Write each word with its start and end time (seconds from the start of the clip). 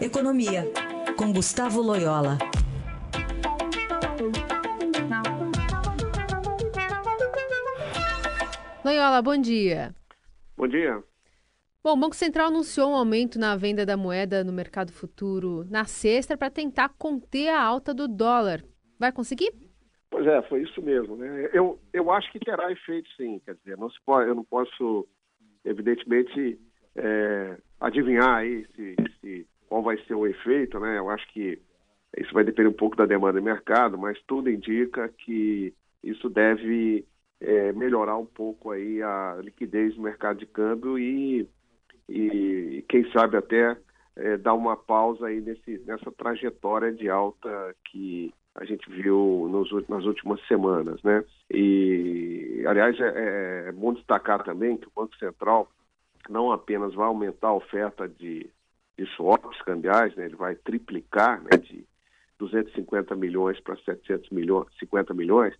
Economia, 0.00 0.64
com 1.18 1.30
Gustavo 1.30 1.82
Loyola. 1.82 2.38
Loyola, 8.82 9.20
bom 9.20 9.36
dia. 9.36 9.94
Bom 10.56 10.66
dia. 10.66 11.04
Bom, 11.84 11.92
o 11.92 11.96
Banco 11.98 12.16
Central 12.16 12.48
anunciou 12.48 12.90
um 12.90 12.94
aumento 12.94 13.38
na 13.38 13.54
venda 13.56 13.84
da 13.84 13.94
moeda 13.94 14.42
no 14.42 14.54
mercado 14.54 14.90
futuro 14.90 15.66
na 15.70 15.84
sexta 15.84 16.34
para 16.34 16.50
tentar 16.50 16.88
conter 16.96 17.48
a 17.50 17.62
alta 17.62 17.92
do 17.92 18.08
dólar. 18.08 18.64
Vai 18.98 19.12
conseguir? 19.12 19.52
Pois 20.10 20.26
é, 20.26 20.40
foi 20.48 20.62
isso 20.62 20.80
mesmo. 20.80 21.14
Né? 21.16 21.50
Eu, 21.52 21.78
eu 21.92 22.10
acho 22.10 22.32
que 22.32 22.38
terá 22.38 22.72
efeito 22.72 23.08
sim. 23.18 23.38
Quer 23.44 23.54
dizer, 23.56 23.76
não 23.76 23.90
se 23.90 23.98
pode, 24.06 24.30
eu 24.30 24.34
não 24.34 24.44
posso, 24.44 25.06
evidentemente, 25.62 26.58
é, 26.96 27.58
adivinhar 27.78 28.36
aí 28.36 28.66
se, 28.74 28.96
se, 29.20 29.46
qual 29.70 29.82
vai 29.82 29.96
ser 30.04 30.14
o 30.14 30.26
efeito. 30.26 30.78
Né? 30.80 30.98
Eu 30.98 31.08
acho 31.08 31.26
que 31.32 31.58
isso 32.18 32.34
vai 32.34 32.42
depender 32.42 32.68
um 32.68 32.74
pouco 32.74 32.96
da 32.96 33.06
demanda 33.06 33.40
do 33.40 33.44
mercado, 33.44 33.96
mas 33.96 34.20
tudo 34.26 34.50
indica 34.50 35.08
que 35.08 35.72
isso 36.02 36.28
deve 36.28 37.06
é, 37.40 37.72
melhorar 37.72 38.18
um 38.18 38.26
pouco 38.26 38.72
aí 38.72 39.00
a 39.00 39.38
liquidez 39.40 39.94
do 39.94 40.02
mercado 40.02 40.40
de 40.40 40.46
câmbio 40.46 40.98
e, 40.98 41.48
e 42.08 42.84
quem 42.88 43.10
sabe 43.12 43.36
até 43.36 43.76
é, 44.16 44.36
dar 44.36 44.54
uma 44.54 44.76
pausa 44.76 45.28
aí 45.28 45.40
nesse, 45.40 45.78
nessa 45.86 46.10
trajetória 46.10 46.92
de 46.92 47.08
alta 47.08 47.74
que 47.84 48.34
a 48.56 48.64
gente 48.64 48.90
viu 48.90 49.48
nos, 49.48 49.88
nas 49.88 50.04
últimas 50.04 50.44
semanas, 50.48 51.00
né? 51.04 51.24
E, 51.48 52.64
aliás, 52.66 52.98
é, 52.98 53.04
é, 53.04 53.68
é 53.68 53.72
bom 53.72 53.94
destacar 53.94 54.42
também 54.42 54.76
que 54.76 54.88
o 54.88 54.92
Banco 54.94 55.16
Central 55.16 55.70
não 56.28 56.50
apenas 56.50 56.92
vai 56.92 57.06
aumentar 57.06 57.48
a 57.48 57.54
oferta 57.54 58.08
de, 58.08 58.50
de 59.00 59.06
swaps 59.16 59.60
cambiais, 59.62 60.14
né? 60.14 60.26
Ele 60.26 60.36
vai 60.36 60.54
triplicar, 60.56 61.42
né? 61.42 61.56
De 61.56 61.86
250 62.38 63.16
milhões 63.16 63.58
para 63.60 63.76
750 63.76 65.14
milhões, 65.14 65.54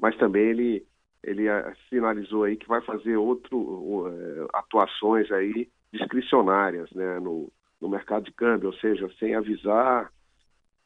mas 0.00 0.16
também 0.16 0.48
ele 0.48 0.86
ele 1.22 1.48
eh, 1.48 1.74
sinalizou 1.88 2.44
aí 2.44 2.56
que 2.56 2.68
vai 2.68 2.80
fazer 2.80 3.16
outro 3.16 4.06
eh, 4.08 4.46
atuações 4.54 5.30
aí 5.32 5.68
discricionárias 5.92 6.88
né, 6.92 7.18
no, 7.18 7.50
no 7.80 7.88
mercado 7.88 8.24
de 8.24 8.32
câmbio, 8.32 8.68
ou 8.68 8.74
seja, 8.74 9.10
sem 9.18 9.34
avisar, 9.34 10.12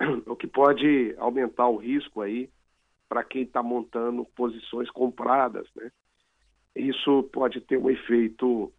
o 0.26 0.34
que 0.34 0.48
pode 0.48 1.14
aumentar 1.16 1.68
o 1.68 1.76
risco 1.76 2.22
aí 2.22 2.50
para 3.08 3.22
quem 3.22 3.42
está 3.42 3.62
montando 3.62 4.24
posições 4.36 4.90
compradas, 4.90 5.68
né? 5.76 5.90
Isso 6.74 7.22
pode 7.32 7.60
ter 7.60 7.78
um 7.78 7.88
efeito 7.88 8.72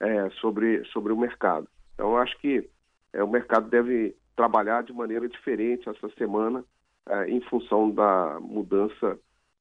é, 0.00 0.30
sobre, 0.40 0.84
sobre 0.86 1.12
o 1.12 1.18
mercado. 1.18 1.68
Então, 2.02 2.14
eu 2.14 2.18
acho 2.18 2.36
que 2.40 2.68
é, 3.12 3.22
o 3.22 3.28
mercado 3.28 3.70
deve 3.70 4.16
trabalhar 4.34 4.82
de 4.82 4.92
maneira 4.92 5.28
diferente 5.28 5.88
essa 5.88 6.08
semana 6.18 6.64
é, 7.08 7.30
em 7.30 7.40
função 7.42 7.92
da 7.92 8.40
mudança 8.40 9.16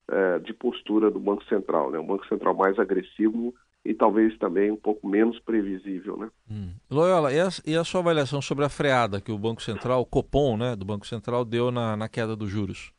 é, 0.10 0.40
de 0.40 0.52
postura 0.52 1.12
do 1.12 1.20
Banco 1.20 1.44
Central, 1.46 1.92
né? 1.92 2.00
Um 2.00 2.08
Banco 2.08 2.26
Central 2.26 2.56
mais 2.56 2.80
agressivo 2.80 3.54
e 3.86 3.94
talvez 3.94 4.36
também 4.40 4.72
um 4.72 4.76
pouco 4.76 5.08
menos 5.08 5.38
previsível, 5.42 6.18
né? 6.18 6.32
Hum. 6.50 6.74
Loyola, 6.90 7.32
e 7.32 7.40
a, 7.40 7.50
e 7.64 7.76
a, 7.76 7.84
sua 7.84 8.02
avaliação 8.02 8.42
sobre 8.42 8.66
a 8.66 8.70
freada 8.70 9.22
que 9.22 9.32
o 9.32 9.38
Banco 9.38 9.62
Central, 9.62 10.02
o 10.02 10.06
Copom, 10.06 10.58
né, 10.58 10.76
do 10.76 10.84
Banco 10.84 11.06
Central, 11.06 11.46
deu 11.46 11.70
na, 11.70 11.96
na 11.96 12.10
queda 12.10 12.36
dos 12.36 12.50
juros? 12.50 12.92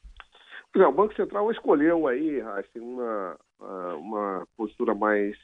É, 0.77 0.87
o 0.87 0.93
Banco 0.93 1.17
Central 1.17 1.51
escolheu 1.51 2.07
aí 2.07 2.41
assim, 2.41 2.79
uma, 2.79 3.37
uma 3.98 4.47
postura 4.57 4.95
mais 4.95 5.37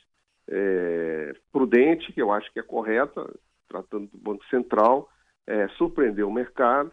é, 0.49 1.35
prudente, 1.51 2.13
que 2.13 2.23
eu 2.23 2.31
acho 2.31 2.53
que 2.53 2.61
é 2.61 2.63
correta, 2.63 3.29
tratando 3.69 4.09
do 4.09 4.19
Banco 4.19 4.45
Central, 4.47 5.09
é, 5.47 5.69
surpreendeu 5.71 6.29
o 6.29 6.33
mercado, 6.33 6.93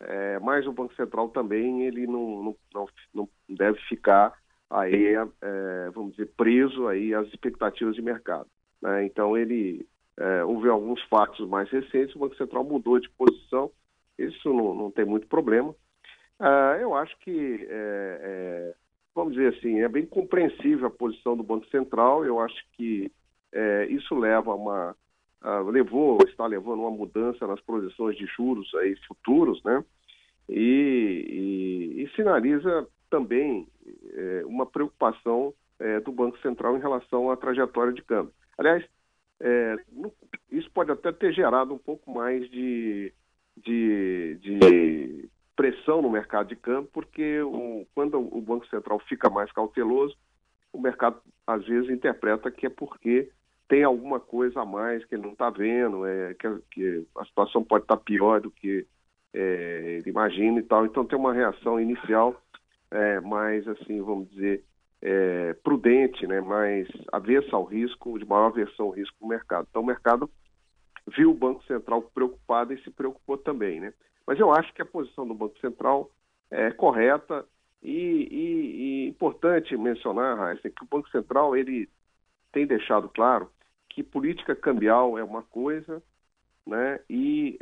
é, 0.00 0.38
mas 0.40 0.66
o 0.66 0.72
Banco 0.72 0.94
Central 0.94 1.28
também 1.30 1.82
ele 1.82 2.06
não, 2.06 2.56
não, 2.74 2.88
não 3.14 3.28
deve 3.48 3.78
ficar 3.88 4.34
aí, 4.68 5.14
é, 5.14 5.90
vamos 5.94 6.12
dizer, 6.12 6.30
preso 6.36 6.88
aí 6.88 7.14
às 7.14 7.28
expectativas 7.28 7.94
de 7.94 8.02
mercado. 8.02 8.48
Né? 8.82 9.06
Então 9.06 9.36
ele 9.36 9.86
é, 10.18 10.44
houve 10.44 10.68
alguns 10.68 11.02
fatos 11.04 11.48
mais 11.48 11.70
recentes, 11.70 12.14
o 12.14 12.18
Banco 12.18 12.36
Central 12.36 12.64
mudou 12.64 12.98
de 12.98 13.08
posição, 13.10 13.70
isso 14.18 14.52
não, 14.52 14.74
não 14.74 14.90
tem 14.90 15.04
muito 15.04 15.26
problema. 15.26 15.74
Ah, 16.38 16.76
eu 16.80 16.94
acho 16.94 17.16
que, 17.20 17.66
é, 17.68 18.18
é, 18.22 18.74
vamos 19.14 19.34
dizer 19.34 19.56
assim, 19.56 19.80
é 19.80 19.88
bem 19.88 20.04
compreensível 20.04 20.86
a 20.86 20.90
posição 20.90 21.36
do 21.36 21.42
Banco 21.42 21.66
Central, 21.68 22.24
eu 22.24 22.40
acho 22.40 22.56
que 22.72 23.10
é, 23.52 23.86
isso 23.86 24.14
leva 24.14 24.50
a 24.50 24.54
uma 24.54 24.96
uh, 25.44 25.68
levou, 25.70 26.18
está 26.26 26.46
levando 26.46 26.80
uma 26.80 26.90
mudança 26.90 27.46
nas 27.46 27.60
projeções 27.60 28.16
de 28.16 28.26
juros 28.26 28.74
aí 28.76 28.96
futuros, 29.06 29.62
né? 29.62 29.84
E, 30.48 31.94
e, 31.96 32.02
e 32.02 32.08
sinaliza 32.16 32.86
também 33.08 33.66
é, 34.12 34.42
uma 34.46 34.66
preocupação 34.66 35.54
é, 35.78 36.00
do 36.00 36.10
Banco 36.12 36.38
Central 36.40 36.76
em 36.76 36.80
relação 36.80 37.30
à 37.30 37.36
trajetória 37.36 37.92
de 37.92 38.02
câmbio. 38.02 38.32
Aliás, 38.58 38.84
é, 39.40 39.76
isso 40.50 40.70
pode 40.70 40.90
até 40.90 41.12
ter 41.12 41.32
gerado 41.32 41.74
um 41.74 41.78
pouco 41.78 42.10
mais 42.10 42.48
de, 42.50 43.12
de, 43.56 44.36
de 44.40 45.28
pressão 45.56 46.02
no 46.02 46.10
mercado 46.10 46.48
de 46.48 46.56
câmbio, 46.56 46.90
porque 46.92 47.40
o, 47.42 47.86
quando 47.94 48.18
o 48.18 48.40
Banco 48.40 48.66
Central 48.68 48.98
fica 49.00 49.30
mais 49.30 49.50
cauteloso, 49.52 50.16
o 50.72 50.80
mercado 50.80 51.20
às 51.46 51.64
vezes 51.64 51.90
interpreta 51.90 52.50
que 52.50 52.66
é 52.66 52.70
porque 52.70 53.30
tem 53.68 53.82
alguma 53.82 54.20
coisa 54.20 54.60
a 54.60 54.64
mais 54.64 55.04
que 55.04 55.14
ele 55.14 55.22
não 55.22 55.32
está 55.32 55.50
vendo, 55.50 56.06
é, 56.06 56.34
que, 56.34 56.48
que, 56.70 57.06
a 57.16 57.24
situação 57.24 57.64
pode 57.64 57.84
estar 57.84 57.96
tá 57.96 58.02
pior 58.02 58.40
do 58.40 58.50
que 58.50 58.86
é, 59.32 59.98
ele 59.98 60.10
imagina 60.10 60.58
e 60.58 60.62
tal. 60.62 60.84
Então 60.84 61.04
tem 61.04 61.18
uma 61.18 61.32
reação 61.32 61.80
inicial 61.80 62.40
é, 62.90 63.20
mais, 63.20 63.66
assim, 63.66 64.00
vamos 64.02 64.30
dizer, 64.30 64.62
é, 65.02 65.54
prudente, 65.62 66.26
né, 66.26 66.40
mais 66.40 66.88
avessa 67.12 67.56
ao 67.56 67.64
risco, 67.64 68.18
de 68.18 68.24
maior 68.24 68.46
aversão 68.46 68.86
ao 68.86 68.92
risco 68.92 69.16
do 69.20 69.26
mercado. 69.26 69.66
Então 69.68 69.82
o 69.82 69.86
mercado 69.86 70.30
viu 71.06 71.30
o 71.30 71.34
Banco 71.34 71.64
Central 71.64 72.02
preocupado 72.02 72.72
e 72.72 72.82
se 72.82 72.90
preocupou 72.90 73.36
também. 73.36 73.80
Né? 73.80 73.92
Mas 74.26 74.38
eu 74.38 74.52
acho 74.52 74.72
que 74.72 74.82
a 74.82 74.86
posição 74.86 75.26
do 75.26 75.34
Banco 75.34 75.58
Central 75.58 76.10
é 76.50 76.70
correta 76.70 77.44
e, 77.82 77.90
e, 77.90 79.06
e 79.06 79.08
importante 79.08 79.76
mencionar, 79.76 80.38
Raíssa, 80.38 80.70
que 80.70 80.84
o 80.84 80.88
Banco 80.88 81.08
Central 81.10 81.56
ele 81.56 81.88
tem 82.52 82.66
deixado 82.66 83.08
claro 83.08 83.50
que 83.94 84.02
política 84.02 84.56
cambial 84.56 85.16
é 85.16 85.22
uma 85.22 85.42
coisa, 85.42 86.02
né, 86.66 86.98
e 87.08 87.58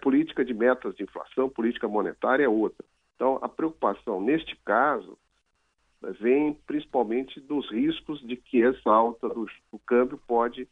política 0.00 0.42
de 0.42 0.54
metas 0.54 0.94
de 0.96 1.02
inflação, 1.02 1.50
política 1.50 1.86
monetária 1.86 2.44
é 2.44 2.48
outra. 2.48 2.84
Então, 3.14 3.38
a 3.42 3.48
preocupação 3.48 4.22
neste 4.22 4.56
caso 4.64 5.18
vem 6.18 6.54
principalmente 6.66 7.38
dos 7.40 7.70
riscos 7.70 8.26
de 8.26 8.36
que 8.36 8.62
essa 8.62 8.90
alta 8.90 9.28
do, 9.28 9.46
do 9.70 9.78
câmbio 9.80 10.18
pode 10.26 10.66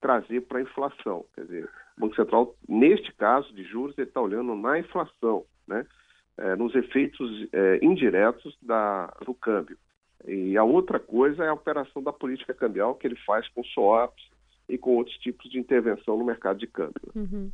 trazer 0.00 0.40
para 0.42 0.58
a 0.58 0.62
inflação. 0.62 1.26
Quer 1.34 1.42
dizer, 1.42 1.70
o 1.98 2.00
Banco 2.00 2.16
Central, 2.16 2.56
neste 2.66 3.12
caso 3.12 3.52
de 3.52 3.62
juros, 3.64 3.98
está 3.98 4.22
olhando 4.22 4.54
na 4.54 4.78
inflação, 4.78 5.44
né, 5.68 5.86
é, 6.38 6.56
nos 6.56 6.74
efeitos 6.74 7.46
é, 7.52 7.78
indiretos 7.84 8.56
da, 8.62 9.08
do 9.26 9.34
câmbio. 9.34 9.76
E 10.26 10.56
a 10.56 10.64
outra 10.64 10.98
coisa 10.98 11.44
é 11.44 11.48
a 11.48 11.54
operação 11.54 12.02
da 12.02 12.12
política 12.12 12.54
cambial 12.54 12.94
que 12.94 13.06
ele 13.06 13.16
faz 13.26 13.46
com 13.48 13.62
swaps 13.62 14.24
e 14.68 14.78
com 14.78 14.96
outros 14.96 15.16
tipos 15.18 15.50
de 15.50 15.58
intervenção 15.58 16.16
no 16.16 16.24
mercado 16.24 16.58
de 16.58 16.66
câmbio. 16.66 17.12
Uhum. 17.14 17.50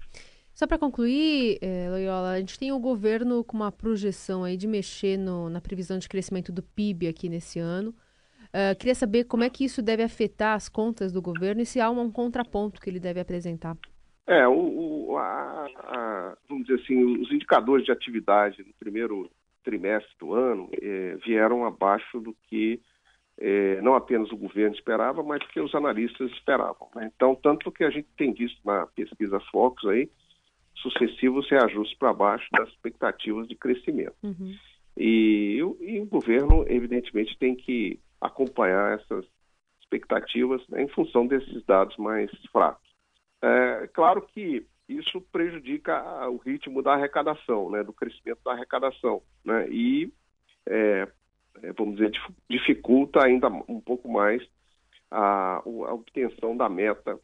Só 0.54 0.66
para 0.66 0.78
concluir, 0.78 1.58
eh, 1.62 1.88
Loyola, 1.90 2.32
a 2.32 2.38
gente 2.38 2.58
tem 2.58 2.70
o 2.70 2.78
governo 2.78 3.42
com 3.42 3.56
uma 3.56 3.72
projeção 3.72 4.44
aí 4.44 4.56
de 4.56 4.66
mexer 4.66 5.16
no, 5.16 5.48
na 5.48 5.60
previsão 5.60 5.98
de 5.98 6.08
crescimento 6.08 6.52
do 6.52 6.62
PIB 6.62 7.08
aqui 7.08 7.28
nesse 7.28 7.58
ano. 7.58 7.94
Uh, 8.50 8.76
queria 8.76 8.94
saber 8.96 9.24
como 9.24 9.44
é 9.44 9.48
que 9.48 9.64
isso 9.64 9.80
deve 9.80 10.02
afetar 10.02 10.56
as 10.56 10.68
contas 10.68 11.12
do 11.12 11.22
governo 11.22 11.62
e 11.62 11.66
se 11.66 11.80
há 11.80 11.88
um, 11.88 12.00
um 12.00 12.10
contraponto 12.10 12.80
que 12.80 12.90
ele 12.90 12.98
deve 12.98 13.20
apresentar. 13.20 13.76
É, 14.26 14.46
o, 14.46 15.10
o 15.10 15.16
a, 15.16 15.66
a, 15.76 16.36
vamos 16.48 16.66
dizer 16.66 16.82
assim, 16.82 17.20
os 17.20 17.30
indicadores 17.32 17.84
de 17.84 17.92
atividade 17.92 18.62
no 18.64 18.74
primeiro 18.78 19.30
trimestre 19.62 20.12
do 20.18 20.34
ano 20.34 20.68
eh, 20.80 21.16
vieram 21.24 21.64
abaixo 21.64 22.20
do 22.20 22.34
que 22.48 22.80
eh, 23.38 23.80
não 23.82 23.94
apenas 23.94 24.30
o 24.30 24.36
governo 24.36 24.74
esperava, 24.74 25.22
mas 25.22 25.42
que 25.48 25.60
os 25.60 25.74
analistas 25.74 26.30
esperavam. 26.32 26.88
Né? 26.94 27.10
Então, 27.14 27.34
tanto 27.34 27.72
que 27.72 27.84
a 27.84 27.90
gente 27.90 28.08
tem 28.16 28.32
visto 28.32 28.60
na 28.64 28.86
pesquisa 28.86 29.40
Focus 29.50 29.88
aí, 29.88 30.10
sucessivos 30.74 31.48
reajustes 31.50 31.96
para 31.98 32.12
baixo 32.12 32.46
das 32.52 32.68
expectativas 32.68 33.48
de 33.48 33.54
crescimento. 33.54 34.14
Uhum. 34.22 34.54
E, 34.96 35.58
e, 35.80 36.00
o 36.00 36.06
governo, 36.06 36.64
evidentemente, 36.68 37.38
tem 37.38 37.54
que 37.54 37.98
acompanhar 38.20 38.98
essas 38.98 39.24
expectativas 39.80 40.62
né, 40.68 40.82
em 40.82 40.88
função 40.88 41.26
desses 41.26 41.64
dados 41.64 41.96
mais 41.96 42.30
fracos. 42.52 42.88
É 43.42 43.88
claro 43.94 44.22
que 44.22 44.66
isso 44.98 45.20
prejudica 45.32 46.28
o 46.28 46.36
ritmo 46.36 46.82
da 46.82 46.94
arrecadação, 46.94 47.70
né, 47.70 47.82
do 47.82 47.92
crescimento 47.92 48.40
da 48.44 48.52
arrecadação, 48.52 49.22
né, 49.44 49.68
e, 49.68 50.12
é, 50.66 51.08
é 51.62 51.72
vamos 51.72 51.96
dizer, 51.96 52.12
dificulta 52.48 53.24
ainda 53.24 53.48
um 53.48 53.80
pouco 53.80 54.08
mais 54.10 54.42
a, 55.10 55.56
a 55.56 55.94
obtenção 55.94 56.56
da 56.56 56.68
meta 56.68 57.18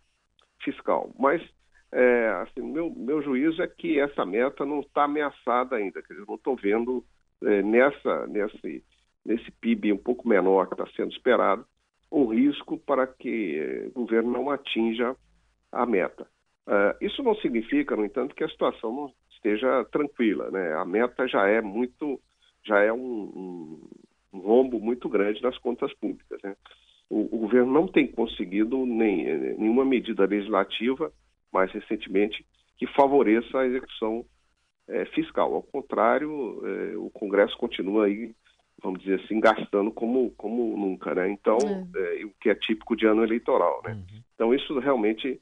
fiscal. 0.63 1.11
Mas 1.19 1.43
é, 1.93 2.29
assim, 2.43 2.63
meu, 2.63 2.91
meu 2.95 3.23
juízo 3.23 3.63
é 3.63 3.67
que 3.67 3.99
essa 4.01 4.25
meta 4.25 4.65
não 4.65 4.81
está 4.81 5.05
ameaçada 5.05 5.77
ainda. 5.77 6.03
Quer 6.03 6.15
dizer, 6.15 6.27
não 6.27 6.35
estou 6.35 6.57
vendo 6.57 7.05
é, 7.43 7.63
nessa, 7.63 8.27
nesse, 8.27 8.85
nesse 9.25 9.51
PIB 9.53 9.93
um 9.93 9.99
pouco 9.99 10.29
menor 10.29 10.67
que 10.67 10.75
está 10.75 10.87
sendo 10.97 11.13
esperado 11.13 11.65
um 12.11 12.27
risco 12.27 12.79
para 12.79 13.07
que 13.07 13.91
o 13.95 14.01
governo 14.01 14.31
não 14.31 14.51
atinja 14.51 15.17
a 15.73 15.85
meta. 15.85 16.27
Uh, 16.67 16.97
isso 17.01 17.23
não 17.23 17.37
significa, 17.37 17.95
no 17.95 18.05
entanto, 18.05 18.35
que 18.35 18.43
a 18.43 18.49
situação 18.49 18.93
não 18.93 19.13
esteja 19.37 19.85
tranquila. 19.85 20.51
Né? 20.51 20.75
A 20.75 20.85
meta 20.85 21.27
já 21.29 21.47
é 21.47 21.61
muito, 21.61 22.21
já 22.65 22.81
é 22.81 22.93
um, 22.93 23.89
um, 24.33 24.39
rombo 24.39 24.81
muito 24.81 25.09
grande 25.09 25.41
nas 25.43 25.57
contas 25.59 25.93
públicas. 25.95 26.41
Né? 26.43 26.57
O, 27.09 27.37
o, 27.37 27.39
governo 27.39 27.73
não 27.73 27.87
tem 27.87 28.07
conseguido 28.09 28.85
nem, 28.85 29.57
nenhuma 29.57 29.85
medida 29.85 30.27
legislativa, 30.27 31.13
mais 31.53 31.71
recentemente, 31.71 32.45
que 32.77 32.87
favoreça 32.89 33.61
a 33.61 33.67
execução 33.67 34.25
é, 34.89 35.05
fiscal. 35.07 35.55
Ao 35.55 35.63
contrário, 35.63 36.61
é, 36.67 36.97
o 36.97 37.09
Congresso 37.11 37.57
continua 37.57 38.07
aí, 38.07 38.35
vamos 38.83 39.01
dizer 39.01 39.21
assim, 39.21 39.39
gastando 39.39 39.93
como, 39.93 40.33
como 40.33 40.77
nunca, 40.77 41.15
né? 41.15 41.31
Então, 41.31 41.59
é. 41.95 42.25
o 42.25 42.31
que 42.41 42.51
é 42.51 42.55
típico 42.57 42.97
de 42.97 43.07
ano 43.07 43.23
eleitoral, 43.23 43.81
né? 43.85 43.93
Uhum. 43.93 44.21
Então, 44.35 44.55
isso 44.55 44.79
realmente 44.81 45.41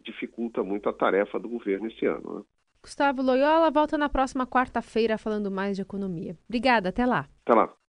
dificulta 0.00 0.62
muito 0.62 0.88
a 0.88 0.92
tarefa 0.92 1.38
do 1.38 1.48
governo 1.48 1.88
esse 1.88 2.06
ano. 2.06 2.38
Né? 2.38 2.42
Gustavo 2.82 3.22
Loyola 3.22 3.70
volta 3.70 3.98
na 3.98 4.08
próxima 4.08 4.46
quarta-feira 4.46 5.18
falando 5.18 5.50
mais 5.50 5.76
de 5.76 5.82
economia. 5.82 6.38
Obrigada, 6.48 6.88
até 6.88 7.04
lá. 7.04 7.28
Até 7.44 7.54
lá. 7.54 7.72